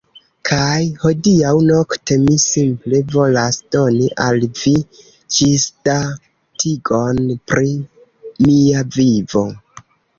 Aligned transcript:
Kaj 0.49 0.77
hodiaŭ 1.01 1.51
nokte 1.67 2.17
mi 2.23 2.37
simple 2.45 3.03
volas 3.17 3.61
doni 3.77 4.09
al 4.25 4.43
vi, 4.63 4.75
ĝisdatigon 5.39 7.25
pri 7.53 7.73
mia 8.45 8.87
vivo 9.03 9.51